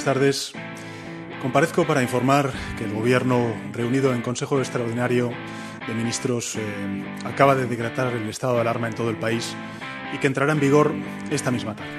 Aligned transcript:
Buenas 0.00 0.14
tardes. 0.14 0.52
Comparezco 1.42 1.86
para 1.86 2.00
informar 2.00 2.50
que 2.78 2.84
el 2.84 2.94
Gobierno, 2.94 3.52
reunido 3.70 4.14
en 4.14 4.22
Consejo 4.22 4.58
Extraordinario 4.58 5.30
de 5.86 5.92
Ministros, 5.92 6.56
eh, 6.56 7.04
acaba 7.26 7.54
de 7.54 7.66
decretar 7.66 8.06
el 8.14 8.26
estado 8.26 8.54
de 8.54 8.62
alarma 8.62 8.88
en 8.88 8.94
todo 8.94 9.10
el 9.10 9.16
país 9.16 9.54
y 10.14 10.16
que 10.16 10.26
entrará 10.26 10.52
en 10.52 10.60
vigor 10.60 10.94
esta 11.30 11.50
misma 11.50 11.76
tarde. 11.76 11.90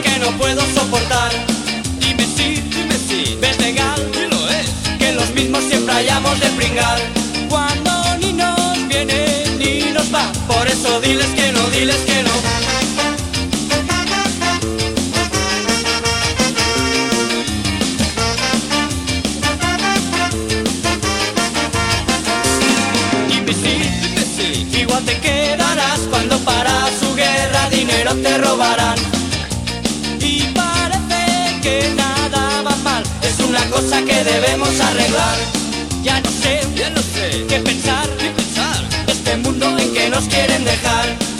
Que 0.00 0.18
no 0.18 0.30
puedo 0.38 0.62
soportar. 0.74 1.30
Dime 1.98 2.24
si, 2.24 2.60
Dime 2.62 2.96
si. 2.96 3.36
ves 3.40 3.58
legal 3.60 4.00
Y 4.14 4.30
lo 4.32 4.48
es. 4.48 4.66
que 4.98 5.12
los 5.12 5.30
mismos 5.30 5.64
siempre 5.64 5.92
hayamos 5.94 6.38
de 6.40 6.46
pringar 6.50 6.98
nos 40.12 40.28
quieren 40.28 40.62
dejar, 40.64 41.31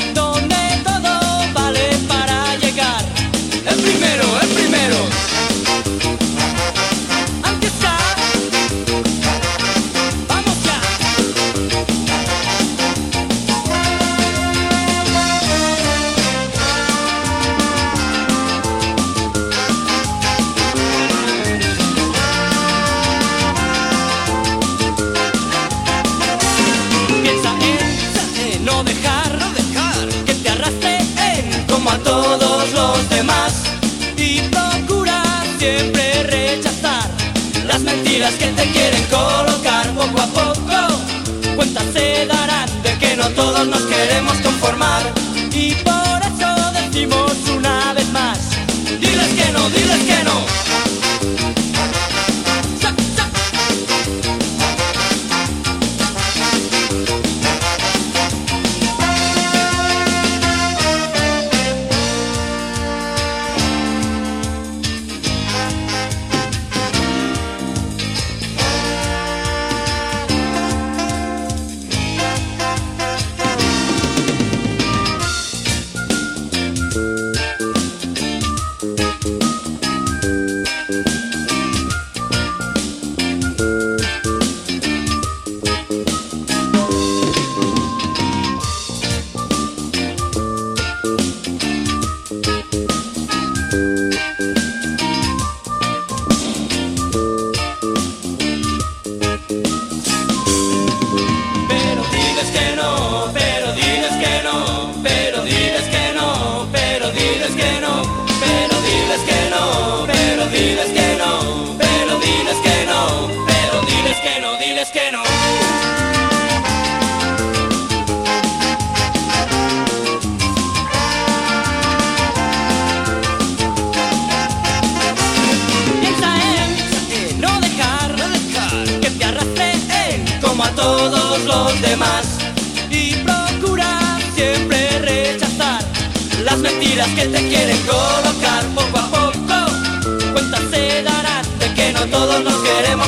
las 136.52 136.60
mentiras 136.60 137.08
que 137.16 137.28
te 137.28 137.48
quieren 137.48 137.78
colocar 137.86 138.66
poco 138.74 138.98
a 138.98 139.10
poco. 139.10 140.32
Cuentas 140.32 140.60
se 140.70 141.02
darán 141.02 141.42
de 141.58 141.72
que 141.72 141.92
no 141.94 142.00
todos 142.08 142.44
nos 142.44 142.56
queremos 142.62 143.06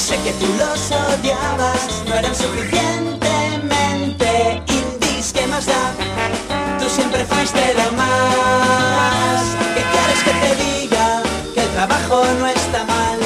sé 0.00 0.16
que 0.22 0.32
tú 0.32 0.46
los 0.56 0.90
odiabas, 0.90 2.02
no 2.08 2.14
eran 2.14 2.34
suficientemente 2.34 4.62
indies, 4.66 5.30
¿qué 5.34 5.46
más 5.46 5.66
da? 5.66 5.92
Tú 6.78 6.88
siempre 6.88 7.26
fuiste 7.26 7.74
lo 7.74 7.92
más. 7.92 9.44
¿Qué 9.74 9.82
quieres 9.92 10.22
que 10.24 10.32
te 10.42 10.56
diga? 10.64 11.22
Que 11.54 11.60
el 11.60 11.68
trabajo 11.76 12.24
no 12.38 12.46
está 12.46 12.82
mal 12.84 13.18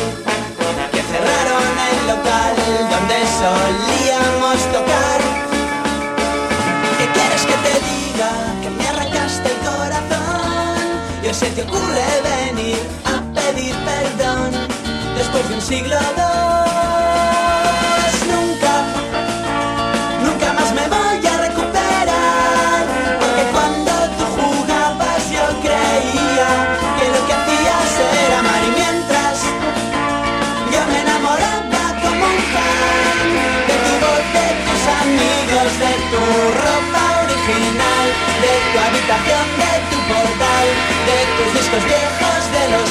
que 0.92 1.02
cerraron 1.12 1.68
el 1.90 1.98
local 2.12 2.54
donde 2.90 3.18
solíamos 3.42 4.58
tocar. 4.76 5.20
¿Qué 6.98 7.06
quieres 7.16 7.42
que 7.50 7.56
te 7.66 7.74
diga? 7.88 8.30
Que 8.62 8.68
me 8.70 8.84
arrancaste 8.88 9.48
el 9.48 9.58
corazón 9.70 10.84
y 11.22 11.24
hoy 11.28 11.34
se 11.34 11.48
te 11.50 11.60
ocurre 11.62 12.06
venir 12.32 13.03
después 15.34 15.48
de 15.48 15.54
un 15.54 15.62
siglo 15.62 15.96
dos. 16.16 17.02
Nunca, 18.30 18.74
nunca 20.22 20.52
más 20.52 20.72
me 20.74 20.86
voy 20.88 21.26
a 21.26 21.36
recuperar 21.48 22.86
porque 23.18 23.42
cuando 23.52 23.92
tú 24.18 24.24
jugabas 24.38 25.22
yo 25.30 25.44
creía 25.60 26.50
que 26.98 27.06
lo 27.14 27.20
que 27.26 27.32
hacías 27.34 27.90
era 28.26 28.38
amar 28.38 28.62
y 28.62 28.70
mientras 28.78 29.34
yo 30.72 30.80
me 30.92 31.00
enamoraba 31.02 31.82
como 32.02 32.24
un 32.30 32.40
fan 32.54 33.28
de 33.68 33.76
tu 33.86 33.94
voz, 34.04 34.24
de 34.38 34.48
tus 34.66 34.82
amigos, 35.02 35.70
de 35.82 35.92
tu 36.12 36.22
ropa 36.62 37.04
original, 37.26 38.06
de 38.44 38.52
tu 38.70 38.76
habitación, 38.86 39.46
de 39.62 39.72
tu 39.90 39.98
portal, 40.10 40.66
de 41.08 41.18
tus 41.36 41.50
discos 41.58 41.82
viejos, 41.90 42.40
de 42.54 42.64
los 42.74 42.90